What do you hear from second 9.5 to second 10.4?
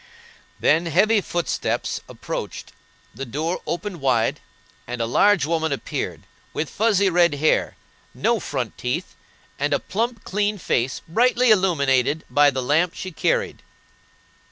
and a plump,